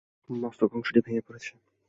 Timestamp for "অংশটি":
0.75-0.99